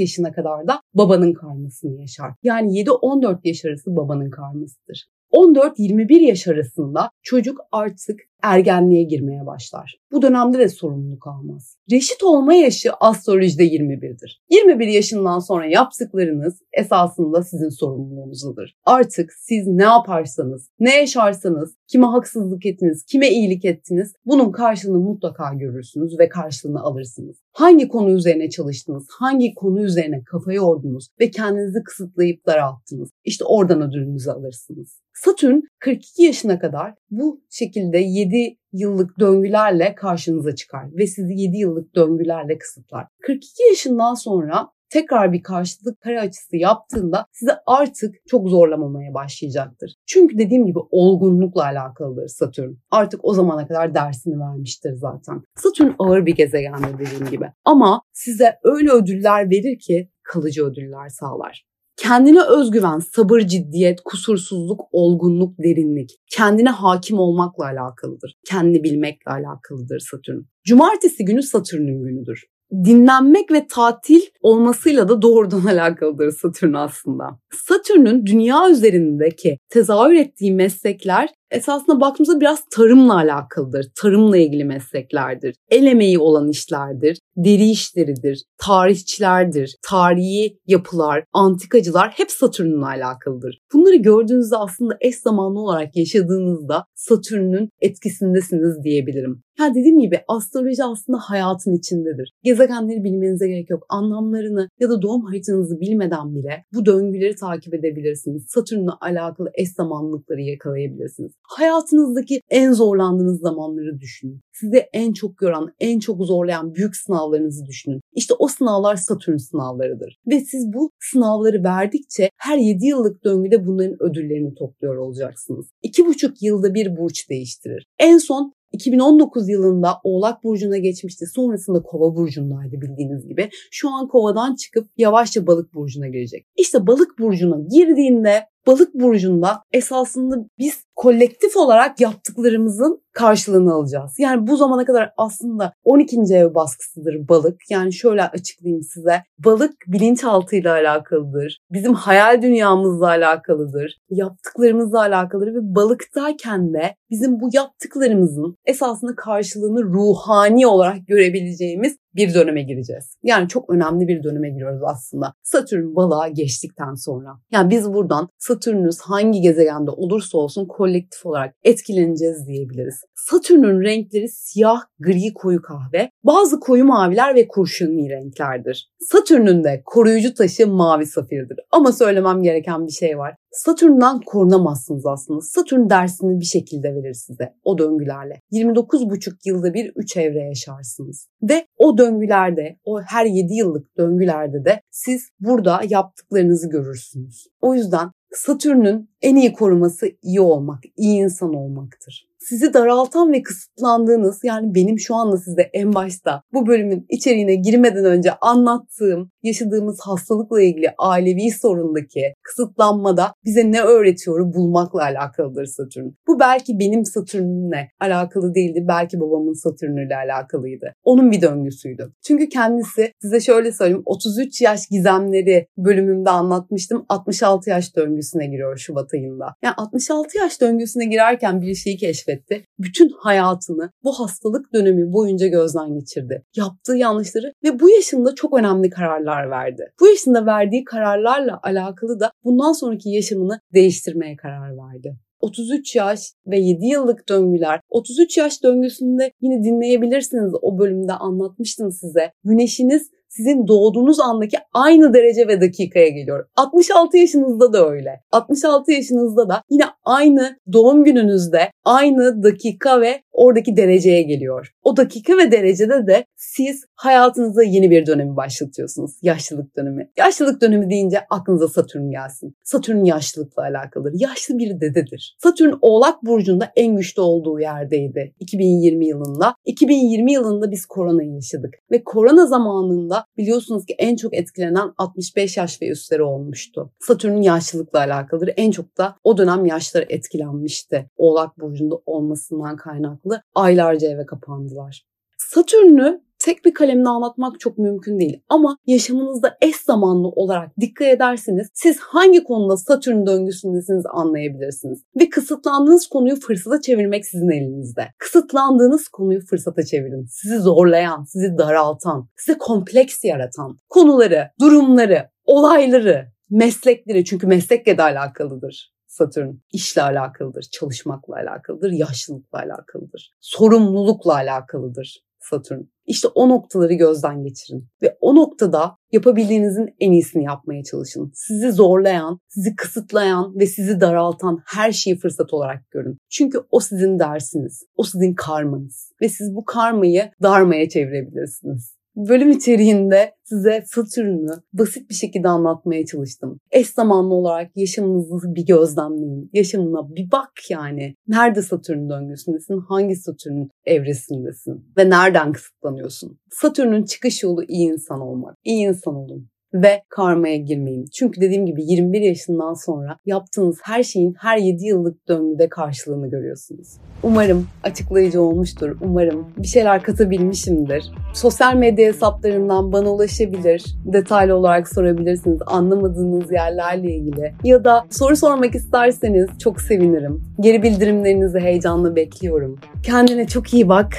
yaşına 0.00 0.32
kadar 0.32 0.66
da 0.66 0.80
babanın 0.94 1.32
karmasını 1.32 2.00
yaşar. 2.00 2.30
Yani 2.42 2.80
7-14 2.80 3.38
yaş 3.44 3.64
arası 3.64 3.96
babanın 3.96 4.30
karmasıdır. 4.30 5.06
14-21 5.32 6.20
yaş 6.20 6.48
arasında 6.48 7.10
çocuk 7.22 7.60
artık 7.72 8.20
ergenliğe 8.52 9.02
girmeye 9.02 9.46
başlar. 9.46 10.00
Bu 10.12 10.22
dönemde 10.22 10.58
de 10.58 10.68
sorumluluk 10.68 11.26
almaz. 11.26 11.76
Reşit 11.90 12.22
olma 12.22 12.54
yaşı 12.54 12.92
astrolojide 13.00 13.64
21'dir. 13.64 14.42
21 14.50 14.86
yaşından 14.86 15.38
sonra 15.38 15.66
yaptıklarınız 15.66 16.62
esasında 16.72 17.42
sizin 17.42 17.68
sorumluluğunuzdur. 17.68 18.68
Artık 18.84 19.32
siz 19.32 19.66
ne 19.66 19.82
yaparsanız, 19.82 20.70
ne 20.80 20.96
yaşarsanız, 20.96 21.74
kime 21.88 22.06
haksızlık 22.06 22.66
ettiniz, 22.66 23.04
kime 23.04 23.30
iyilik 23.30 23.64
ettiniz 23.64 24.12
bunun 24.26 24.52
karşılığını 24.52 24.98
mutlaka 24.98 25.54
görürsünüz 25.54 26.18
ve 26.18 26.28
karşılığını 26.28 26.80
alırsınız. 26.80 27.36
Hangi 27.52 27.88
konu 27.88 28.10
üzerine 28.10 28.50
çalıştınız, 28.50 29.06
hangi 29.18 29.54
konu 29.54 29.82
üzerine 29.82 30.24
kafa 30.24 30.52
yordunuz 30.52 31.08
ve 31.20 31.30
kendinizi 31.30 31.82
kısıtlayıp 31.84 32.46
daralttınız. 32.46 33.10
İşte 33.24 33.44
oradan 33.44 33.82
ödülünüzü 33.82 34.30
alırsınız. 34.30 35.00
Satürn 35.24 35.60
42 35.78 36.22
yaşına 36.22 36.58
kadar 36.58 36.94
bu 37.10 37.40
şekilde 37.50 37.98
7 37.98 38.35
yıllık 38.72 39.18
döngülerle 39.20 39.94
karşınıza 39.94 40.54
çıkar 40.54 40.86
ve 40.92 41.06
sizi 41.06 41.34
7 41.34 41.56
yıllık 41.56 41.94
döngülerle 41.94 42.58
kısıtlar. 42.58 43.06
42 43.22 43.62
yaşından 43.68 44.14
sonra 44.14 44.68
tekrar 44.90 45.32
bir 45.32 45.42
karşılık 45.42 46.00
kare 46.00 46.20
açısı 46.20 46.56
yaptığında 46.56 47.26
sizi 47.32 47.52
artık 47.66 48.14
çok 48.28 48.48
zorlamamaya 48.48 49.14
başlayacaktır. 49.14 49.94
Çünkü 50.06 50.38
dediğim 50.38 50.66
gibi 50.66 50.78
olgunlukla 50.90 51.64
alakalıdır 51.64 52.28
Satürn. 52.28 52.74
Artık 52.90 53.20
o 53.24 53.34
zamana 53.34 53.66
kadar 53.66 53.94
dersini 53.94 54.40
vermiştir 54.40 54.92
zaten. 54.92 55.42
Satürn 55.56 55.90
ağır 55.98 56.26
bir 56.26 56.34
gezegendir 56.34 56.98
dediğim 56.98 57.30
gibi. 57.30 57.52
Ama 57.64 58.02
size 58.12 58.58
öyle 58.64 58.90
ödüller 58.90 59.50
verir 59.50 59.78
ki 59.78 60.10
kalıcı 60.22 60.64
ödüller 60.64 61.08
sağlar. 61.08 61.66
Kendine 61.96 62.42
özgüven, 62.42 62.98
sabır, 62.98 63.40
ciddiyet, 63.40 64.00
kusursuzluk, 64.04 64.80
olgunluk, 64.92 65.58
derinlik, 65.58 66.10
kendine 66.30 66.70
hakim 66.70 67.18
olmakla 67.18 67.64
alakalıdır. 67.64 68.34
Kendini 68.44 68.84
bilmekle 68.84 69.30
alakalıdır 69.30 69.98
Satürn. 69.98 70.40
Cumartesi 70.64 71.24
günü 71.24 71.42
Satürn'ün 71.42 72.04
günüdür 72.04 72.44
dinlenmek 72.72 73.52
ve 73.52 73.66
tatil 73.66 74.20
olmasıyla 74.40 75.08
da 75.08 75.22
doğrudan 75.22 75.64
alakalıdır 75.66 76.30
Satürn 76.30 76.72
aslında. 76.72 77.38
Satürn'ün 77.66 78.26
dünya 78.26 78.70
üzerindeki 78.70 79.58
tezahür 79.68 80.14
ettiği 80.14 80.52
meslekler 80.52 81.28
esasında 81.50 82.00
baktığımızda 82.00 82.40
biraz 82.40 82.64
tarımla 82.70 83.14
alakalıdır. 83.14 83.86
Tarımla 84.02 84.36
ilgili 84.36 84.64
mesleklerdir. 84.64 85.54
El 85.70 85.86
emeği 85.86 86.18
olan 86.18 86.48
işlerdir. 86.48 87.18
Deri 87.36 87.70
işleridir. 87.70 88.44
Tarihçilerdir. 88.58 89.76
Tarihi 89.88 90.58
yapılar, 90.66 91.24
antikacılar 91.32 92.12
hep 92.16 92.30
Satürn'le 92.30 92.82
alakalıdır. 92.82 93.58
Bunları 93.72 93.96
gördüğünüzde 93.96 94.56
aslında 94.56 94.96
eş 95.00 95.16
zamanlı 95.16 95.60
olarak 95.60 95.96
yaşadığınızda 95.96 96.84
Satürn'ün 96.94 97.68
etkisindesiniz 97.80 98.82
diyebilirim. 98.84 99.42
Ya 99.58 99.74
dediğim 99.74 99.98
gibi 99.98 100.20
astroloji 100.28 100.84
aslında 100.84 101.18
hayatın 101.18 101.74
içindedir. 101.74 102.32
Gezegenleri 102.42 103.04
bilmenize 103.04 103.48
gerek 103.48 103.70
yok. 103.70 103.82
Anlamlarını 103.88 104.68
ya 104.80 104.90
da 104.90 105.02
doğum 105.02 105.22
haritanızı 105.22 105.80
bilmeden 105.80 106.34
bile 106.34 106.64
bu 106.74 106.86
döngüleri 106.86 107.34
takip 107.34 107.74
edebilirsiniz. 107.74 108.44
Satürn'le 108.48 108.90
alakalı 109.00 109.50
eş 109.54 109.68
zamanlılıkları 109.72 110.40
yakalayabilirsiniz. 110.40 111.32
Hayatınızdaki 111.42 112.40
en 112.50 112.72
zorlandığınız 112.72 113.40
zamanları 113.40 114.00
düşünün. 114.00 114.40
Sizi 114.52 114.86
en 114.92 115.12
çok 115.12 115.38
gören, 115.38 115.66
en 115.80 115.98
çok 115.98 116.22
zorlayan 116.22 116.74
büyük 116.74 116.96
sınavlarınızı 116.96 117.66
düşünün. 117.66 118.00
İşte 118.14 118.34
o 118.38 118.48
sınavlar 118.48 118.96
Satürn 118.96 119.36
sınavlarıdır. 119.36 120.16
Ve 120.26 120.40
siz 120.40 120.72
bu 120.72 120.90
sınavları 121.00 121.64
verdikçe 121.64 122.30
her 122.36 122.58
7 122.58 122.86
yıllık 122.86 123.24
döngüde 123.24 123.66
bunların 123.66 124.02
ödüllerini 124.02 124.54
topluyor 124.54 124.96
olacaksınız. 124.96 125.66
2,5 125.84 126.32
yılda 126.40 126.74
bir 126.74 126.96
burç 126.96 127.30
değiştirir. 127.30 127.86
En 127.98 128.18
son 128.18 128.52
2019 128.72 129.48
yılında 129.48 129.94
Oğlak 130.04 130.44
Burcu'na 130.44 130.78
geçmişti. 130.78 131.26
Sonrasında 131.34 131.82
Kova 131.82 132.16
Burcu'ndaydı 132.16 132.80
bildiğiniz 132.80 133.28
gibi. 133.28 133.48
Şu 133.70 133.90
an 133.90 134.08
Kova'dan 134.08 134.54
çıkıp 134.54 134.88
yavaşça 134.96 135.46
Balık 135.46 135.74
Burcu'na 135.74 136.08
girecek. 136.08 136.46
İşte 136.56 136.86
Balık 136.86 137.18
Burcu'na 137.18 137.58
girdiğinde 137.70 138.40
Balık 138.66 138.94
burcunda 138.94 139.62
esasında 139.72 140.36
biz 140.58 140.84
kolektif 140.96 141.56
olarak 141.56 142.00
yaptıklarımızın 142.00 143.02
karşılığını 143.12 143.74
alacağız. 143.74 144.14
Yani 144.18 144.46
bu 144.46 144.56
zamana 144.56 144.84
kadar 144.84 145.12
aslında 145.16 145.72
12. 145.84 146.16
ev 146.30 146.54
baskısıdır 146.54 147.28
balık. 147.28 147.60
Yani 147.70 147.92
şöyle 147.92 148.22
açıklayayım 148.22 148.82
size. 148.82 149.22
Balık 149.38 149.72
bilinçaltıyla 149.86 150.72
alakalıdır. 150.72 151.58
Bizim 151.70 151.94
hayal 151.94 152.42
dünyamızla 152.42 153.06
alakalıdır. 153.06 153.98
Yaptıklarımızla 154.10 155.00
alakalıdır 155.00 155.54
ve 155.54 155.74
balıktayken 155.74 156.74
de 156.74 156.94
bizim 157.10 157.40
bu 157.40 157.48
yaptıklarımızın 157.52 158.56
esasında 158.64 159.16
karşılığını 159.16 159.82
ruhani 159.82 160.66
olarak 160.66 161.06
görebileceğimiz 161.06 161.96
bir 162.16 162.34
döneme 162.34 162.62
gireceğiz. 162.62 163.16
Yani 163.22 163.48
çok 163.48 163.70
önemli 163.70 164.08
bir 164.08 164.22
döneme 164.22 164.50
giriyoruz 164.50 164.82
aslında. 164.84 165.34
Satürn 165.42 165.94
balığa 165.94 166.28
geçtikten 166.28 166.94
sonra. 166.94 167.28
Yani 167.52 167.70
biz 167.70 167.92
buradan 167.92 168.28
Satürn'ümüz 168.38 169.00
hangi 169.00 169.40
gezegende 169.40 169.90
olursa 169.90 170.38
olsun 170.38 170.66
kolektif 170.66 171.26
olarak 171.26 171.54
etkileneceğiz 171.64 172.46
diyebiliriz. 172.46 173.00
Satürn'ün 173.14 173.82
renkleri 173.82 174.28
siyah, 174.28 174.80
gri, 174.98 175.34
koyu 175.34 175.62
kahve, 175.62 176.10
bazı 176.24 176.60
koyu 176.60 176.84
maviler 176.84 177.34
ve 177.34 177.48
kurşuni 177.48 178.10
renklerdir. 178.10 178.90
Satürn'ün 179.00 179.64
de 179.64 179.82
koruyucu 179.84 180.34
taşı 180.34 180.66
mavi 180.66 181.06
safirdir. 181.06 181.58
Ama 181.70 181.92
söylemem 181.92 182.42
gereken 182.42 182.86
bir 182.86 182.92
şey 182.92 183.18
var. 183.18 183.36
Satürn'den 183.56 184.20
korunamazsınız 184.20 185.06
aslında. 185.06 185.40
Satürn 185.40 185.90
dersini 185.90 186.40
bir 186.40 186.44
şekilde 186.44 186.94
verir 186.94 187.14
size 187.14 187.54
o 187.64 187.78
döngülerle. 187.78 188.40
29,5 188.52 189.32
yılda 189.44 189.74
bir 189.74 189.92
3 189.96 190.16
evre 190.16 190.44
yaşarsınız. 190.44 191.28
Ve 191.42 191.66
o 191.78 191.98
döngülerde, 191.98 192.76
o 192.84 193.00
her 193.02 193.26
7 193.26 193.54
yıllık 193.54 193.96
döngülerde 193.98 194.64
de 194.64 194.80
siz 194.90 195.28
burada 195.40 195.80
yaptıklarınızı 195.88 196.68
görürsünüz. 196.68 197.46
O 197.60 197.74
yüzden 197.74 198.10
Satürn'ün 198.32 199.10
en 199.22 199.36
iyi 199.36 199.52
koruması 199.52 200.06
iyi 200.22 200.40
olmak, 200.40 200.80
iyi 200.96 201.18
insan 201.18 201.54
olmaktır. 201.54 202.28
Sizi 202.38 202.74
daraltan 202.74 203.32
ve 203.32 203.42
kısıtlandığınız 203.42 204.40
yani 204.44 204.74
benim 204.74 204.98
şu 204.98 205.14
anda 205.14 205.36
size 205.36 205.62
en 205.72 205.94
başta 205.94 206.42
bu 206.52 206.66
bölümün 206.66 207.06
içeriğine 207.08 207.54
girmeden 207.54 208.04
önce 208.04 208.32
anlattığım 208.40 209.30
yaşadığımız 209.42 210.00
hastalıkla 210.00 210.62
ilgili 210.62 210.94
ailevi 210.98 211.50
sorundaki 211.50 212.22
kısıtlanmada 212.42 213.32
bize 213.44 213.72
ne 213.72 213.80
öğretiyor 213.80 214.54
bulmakla 214.54 215.02
alakalıdır 215.02 215.66
Satürn. 215.66 216.06
Bu 216.28 216.40
belki 216.40 216.78
benim 216.78 217.04
Satürn'ümle 217.04 217.88
alakalı 218.00 218.54
değildi. 218.54 218.84
Belki 218.88 219.20
babamın 219.20 219.52
Satürn'üyle 219.52 220.16
alakalıydı. 220.16 220.94
Onun 221.04 221.30
bir 221.30 221.42
döngüsüydü. 221.42 222.12
Çünkü 222.26 222.48
kendisi 222.48 223.12
size 223.22 223.40
şöyle 223.40 223.72
söyleyeyim 223.72 224.02
33 224.04 224.60
yaş 224.60 224.80
gizemleri 224.90 225.66
bölümümde 225.78 226.30
anlatmıştım. 226.30 227.06
66 227.08 227.70
yaş 227.70 227.96
döngüsüne 227.96 228.46
giriyor 228.46 228.76
Şubat 228.76 229.14
ayında. 229.14 229.54
Yani 229.62 229.74
66 229.76 230.38
yaş 230.38 230.60
döngüsüne 230.60 231.04
girerken 231.04 231.62
bir 231.62 231.74
şeyi 231.74 231.96
keşfetti. 232.26 232.64
Bütün 232.78 233.10
hayatını 233.18 233.90
bu 234.04 234.12
hastalık 234.12 234.72
dönemi 234.72 235.12
boyunca 235.12 235.46
gözden 235.46 235.94
geçirdi. 235.94 236.42
Yaptığı 236.56 236.96
yanlışları 236.96 237.52
ve 237.64 237.80
bu 237.80 237.90
yaşında 237.90 238.34
çok 238.34 238.58
önemli 238.58 238.90
kararlar 238.90 239.50
verdi. 239.50 239.92
Bu 240.00 240.06
yaşında 240.06 240.46
verdiği 240.46 240.84
kararlarla 240.84 241.60
alakalı 241.62 242.20
da 242.20 242.32
bundan 242.44 242.72
sonraki 242.72 243.10
yaşamını 243.10 243.60
değiştirmeye 243.74 244.36
karar 244.36 244.76
verdi. 244.76 245.16
33 245.40 245.96
yaş 245.96 246.20
ve 246.46 246.58
7 246.58 246.86
yıllık 246.86 247.28
döngüler. 247.28 247.80
33 247.90 248.38
yaş 248.38 248.62
döngüsünde 248.62 249.32
yine 249.40 249.64
dinleyebilirsiniz 249.64 250.52
o 250.62 250.78
bölümde 250.78 251.12
anlatmıştım 251.12 251.92
size. 251.92 252.32
Güneşiniz 252.44 253.10
sizin 253.36 253.68
doğduğunuz 253.68 254.20
andaki 254.20 254.56
aynı 254.74 255.14
derece 255.14 255.48
ve 255.48 255.60
dakikaya 255.60 256.08
geliyor. 256.08 256.46
66 256.56 257.16
yaşınızda 257.16 257.72
da 257.72 257.90
öyle. 257.90 258.20
66 258.32 258.92
yaşınızda 258.92 259.48
da 259.48 259.62
yine 259.70 259.84
aynı 260.04 260.56
doğum 260.72 261.04
gününüzde 261.04 261.70
aynı 261.84 262.42
dakika 262.42 263.00
ve 263.00 263.22
oradaki 263.36 263.76
dereceye 263.76 264.22
geliyor. 264.22 264.72
O 264.82 264.96
dakika 264.96 265.36
ve 265.36 265.52
derecede 265.52 266.06
de 266.06 266.24
siz 266.36 266.84
hayatınızda 266.94 267.62
yeni 267.62 267.90
bir 267.90 268.06
dönemi 268.06 268.36
başlatıyorsunuz. 268.36 269.10
Yaşlılık 269.22 269.76
dönemi. 269.76 270.10
Yaşlılık 270.16 270.60
dönemi 270.60 270.90
deyince 270.90 271.20
aklınıza 271.30 271.68
Satürn 271.68 272.10
gelsin. 272.10 272.56
Satürn 272.64 273.04
yaşlılıkla 273.04 273.62
alakalıdır. 273.62 274.12
Yaşlı 274.14 274.58
bir 274.58 274.80
dededir. 274.80 275.36
Satürn 275.42 275.72
Oğlak 275.80 276.22
Burcu'nda 276.22 276.72
en 276.76 276.96
güçlü 276.96 277.22
olduğu 277.22 277.60
yerdeydi 277.60 278.34
2020 278.40 279.06
yılında. 279.06 279.54
2020 279.64 280.32
yılında 280.32 280.70
biz 280.70 280.86
koronayı 280.86 281.34
yaşadık. 281.34 281.74
Ve 281.90 282.04
korona 282.04 282.46
zamanında 282.46 283.24
biliyorsunuz 283.36 283.86
ki 283.86 283.94
en 283.98 284.16
çok 284.16 284.34
etkilenen 284.34 284.92
65 284.98 285.56
yaş 285.56 285.82
ve 285.82 285.88
üstleri 285.88 286.22
olmuştu. 286.22 286.90
Satürn'ün 287.00 287.42
yaşlılıkla 287.42 287.98
alakalıdır. 287.98 288.50
En 288.56 288.70
çok 288.70 288.98
da 288.98 289.16
o 289.24 289.38
dönem 289.38 289.66
yaşları 289.66 290.06
etkilenmişti. 290.08 291.10
Oğlak 291.16 291.60
Burcu'nda 291.60 291.94
olmasından 292.06 292.76
kaynaklı 292.76 293.25
aylarca 293.54 294.08
eve 294.08 294.26
kapandılar. 294.26 295.06
Satürn'ü 295.38 296.26
tek 296.38 296.64
bir 296.64 296.74
kalemle 296.74 297.08
anlatmak 297.08 297.60
çok 297.60 297.78
mümkün 297.78 298.20
değil. 298.20 298.42
Ama 298.48 298.76
yaşamınızda 298.86 299.56
eş 299.60 299.76
zamanlı 299.76 300.28
olarak 300.28 300.70
dikkat 300.80 301.08
ederseniz 301.08 301.68
siz 301.74 301.98
hangi 302.00 302.44
konuda 302.44 302.76
Satürn 302.76 303.26
döngüsündesiniz 303.26 304.04
anlayabilirsiniz. 304.06 305.04
Ve 305.20 305.28
kısıtlandığınız 305.28 306.06
konuyu 306.06 306.36
fırsata 306.36 306.80
çevirmek 306.80 307.26
sizin 307.26 307.48
elinizde. 307.48 308.02
Kısıtlandığınız 308.18 309.08
konuyu 309.08 309.40
fırsata 309.40 309.82
çevirin. 309.82 310.26
Sizi 310.30 310.58
zorlayan, 310.58 311.24
sizi 311.24 311.58
daraltan, 311.58 312.28
size 312.36 312.58
kompleks 312.58 313.24
yaratan 313.24 313.78
konuları, 313.88 314.50
durumları, 314.60 315.28
olayları, 315.44 316.26
meslekleri 316.50 317.24
çünkü 317.24 317.46
meslekle 317.46 317.98
de 317.98 318.02
alakalıdır. 318.02 318.95
Satürn 319.16 319.54
işle 319.72 320.02
alakalıdır, 320.02 320.62
çalışmakla 320.62 321.34
alakalıdır, 321.34 321.90
yaşlılıkla 321.90 322.58
alakalıdır, 322.58 323.30
sorumlulukla 323.40 324.34
alakalıdır 324.34 325.26
Satürn. 325.50 325.80
İşte 326.06 326.28
o 326.28 326.48
noktaları 326.48 326.94
gözden 326.94 327.42
geçirin 327.42 327.88
ve 328.02 328.16
o 328.20 328.34
noktada 328.36 328.96
yapabildiğinizin 329.12 329.94
en 330.00 330.12
iyisini 330.12 330.44
yapmaya 330.44 330.82
çalışın. 330.82 331.32
Sizi 331.34 331.72
zorlayan, 331.72 332.38
sizi 332.48 332.76
kısıtlayan 332.76 333.58
ve 333.58 333.66
sizi 333.66 334.00
daraltan 334.00 334.62
her 334.66 334.92
şeyi 334.92 335.16
fırsat 335.16 335.52
olarak 335.54 335.90
görün. 335.90 336.18
Çünkü 336.30 336.60
o 336.70 336.80
sizin 336.80 337.18
dersiniz, 337.18 337.82
o 337.96 338.02
sizin 338.02 338.34
karmanız 338.34 339.12
ve 339.22 339.28
siz 339.28 339.54
bu 339.54 339.64
karmayı 339.64 340.30
darmaya 340.42 340.88
çevirebilirsiniz. 340.88 341.95
Bölüm 342.16 342.50
içeriğinde 342.50 343.34
size 343.44 343.84
Satürn'ü 343.86 344.62
basit 344.72 345.10
bir 345.10 345.14
şekilde 345.14 345.48
anlatmaya 345.48 346.06
çalıştım. 346.06 346.60
Eş 346.70 346.88
zamanlı 346.88 347.34
olarak 347.34 347.70
yaşamınızı 347.76 348.54
bir 348.54 348.66
gözlemleyin. 348.66 349.50
Yaşamına 349.52 350.14
bir 350.14 350.30
bak 350.32 350.50
yani. 350.70 351.14
Nerede 351.28 351.62
Satürn 351.62 352.10
döngüsündesin? 352.10 352.78
Hangi 352.88 353.16
Satürn 353.16 353.68
evresindesin? 353.84 354.92
Ve 354.98 355.10
nereden 355.10 355.52
kısıtlanıyorsun? 355.52 356.38
Satürn'ün 356.50 357.04
çıkış 357.04 357.42
yolu 357.42 357.64
iyi 357.68 357.92
insan 357.92 358.20
olmak. 358.20 358.56
İyi 358.64 358.88
insan 358.88 359.14
olun 359.14 359.48
ve 359.82 360.02
karmaya 360.08 360.56
girmeyin. 360.56 361.04
Çünkü 361.12 361.40
dediğim 361.40 361.66
gibi 361.66 361.84
21 361.84 362.20
yaşından 362.20 362.74
sonra 362.74 363.16
yaptığınız 363.26 363.78
her 363.82 364.02
şeyin 364.02 364.34
her 364.38 364.58
7 364.58 364.84
yıllık 364.84 365.28
döngüde 365.28 365.68
karşılığını 365.68 366.30
görüyorsunuz. 366.30 366.88
Umarım 367.22 367.66
açıklayıcı 367.82 368.42
olmuştur. 368.42 368.96
Umarım 369.00 369.46
bir 369.56 369.68
şeyler 369.68 370.02
katabilmişimdir. 370.02 371.12
Sosyal 371.34 371.74
medya 371.74 372.08
hesaplarından 372.08 372.92
bana 372.92 373.10
ulaşabilir. 373.10 373.84
Detaylı 374.04 374.54
olarak 374.56 374.88
sorabilirsiniz 374.88 375.60
anlamadığınız 375.66 376.52
yerlerle 376.52 377.14
ilgili. 377.14 377.52
Ya 377.64 377.84
da 377.84 378.04
soru 378.10 378.36
sormak 378.36 378.74
isterseniz 378.74 379.48
çok 379.58 379.80
sevinirim. 379.80 380.44
Geri 380.60 380.82
bildirimlerinizi 380.82 381.60
heyecanla 381.60 382.16
bekliyorum. 382.16 382.78
Kendine 383.02 383.46
çok 383.46 383.74
iyi 383.74 383.88
bak. 383.88 384.12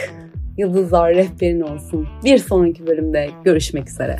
Yıldızlar 0.57 1.15
rehberin 1.15 1.61
olsun. 1.61 2.07
Bir 2.25 2.37
sonraki 2.37 2.87
bölümde 2.87 3.29
görüşmek 3.43 3.89
üzere. 3.89 4.19